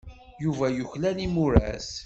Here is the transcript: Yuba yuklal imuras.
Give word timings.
Yuba 0.43 0.65
yuklal 0.77 1.17
imuras. 1.27 1.87